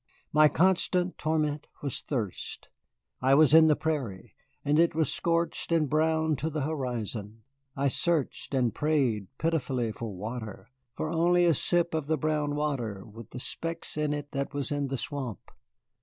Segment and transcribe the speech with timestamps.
[0.33, 2.69] My constant torment was thirst.
[3.21, 4.33] I was in the prairie,
[4.65, 7.43] and it was scorched and brown to the horizon.
[7.75, 13.05] I searched and prayed pitifully for water, for only a sip of the brown water
[13.05, 15.51] with the specks in it that was in the swamp.